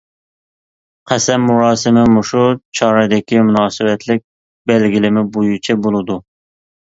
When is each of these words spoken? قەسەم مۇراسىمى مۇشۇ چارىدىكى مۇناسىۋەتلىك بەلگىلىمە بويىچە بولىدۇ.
قەسەم 1.09 1.43
مۇراسىمى 1.49 2.05
مۇشۇ 2.13 2.45
چارىدىكى 2.79 3.43
مۇناسىۋەتلىك 3.49 4.23
بەلگىلىمە 4.71 5.25
بويىچە 5.37 5.77
بولىدۇ. 5.85 6.19